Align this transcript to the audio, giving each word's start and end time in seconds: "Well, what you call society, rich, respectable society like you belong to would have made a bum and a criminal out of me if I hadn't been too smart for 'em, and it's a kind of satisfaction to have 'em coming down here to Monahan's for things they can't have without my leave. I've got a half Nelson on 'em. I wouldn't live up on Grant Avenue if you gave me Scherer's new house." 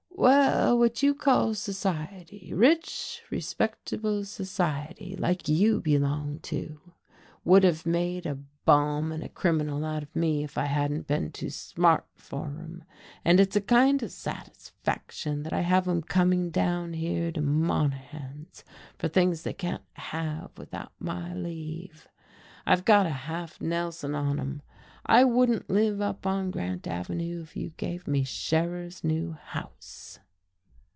"Well, 0.23 0.77
what 0.77 1.01
you 1.01 1.15
call 1.15 1.55
society, 1.55 2.53
rich, 2.53 3.23
respectable 3.31 4.23
society 4.23 5.15
like 5.17 5.47
you 5.49 5.81
belong 5.81 6.37
to 6.41 6.79
would 7.43 7.63
have 7.63 7.87
made 7.87 8.27
a 8.27 8.35
bum 8.63 9.11
and 9.11 9.23
a 9.23 9.29
criminal 9.29 9.83
out 9.83 10.03
of 10.03 10.15
me 10.15 10.43
if 10.43 10.59
I 10.59 10.65
hadn't 10.65 11.07
been 11.07 11.31
too 11.31 11.49
smart 11.49 12.05
for 12.15 12.45
'em, 12.45 12.83
and 13.25 13.39
it's 13.39 13.55
a 13.55 13.61
kind 13.61 14.03
of 14.03 14.11
satisfaction 14.11 15.43
to 15.45 15.59
have 15.59 15.87
'em 15.87 16.03
coming 16.03 16.51
down 16.51 16.93
here 16.93 17.31
to 17.31 17.41
Monahan's 17.41 18.63
for 18.99 19.07
things 19.07 19.41
they 19.41 19.53
can't 19.53 19.83
have 19.93 20.51
without 20.55 20.91
my 20.99 21.33
leave. 21.33 22.07
I've 22.67 22.85
got 22.85 23.07
a 23.07 23.09
half 23.09 23.59
Nelson 23.59 24.13
on 24.13 24.39
'em. 24.39 24.61
I 25.03 25.23
wouldn't 25.23 25.67
live 25.71 25.99
up 25.99 26.27
on 26.27 26.51
Grant 26.51 26.85
Avenue 26.85 27.41
if 27.41 27.57
you 27.57 27.71
gave 27.71 28.07
me 28.07 28.23
Scherer's 28.23 29.03
new 29.03 29.31
house." 29.33 30.19